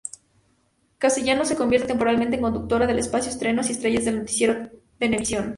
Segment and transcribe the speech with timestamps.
[0.97, 5.49] Castellanos se convierte temporalmente en conductora del espacio "Estrenos y Estrellas" del Noticiero Venevisión.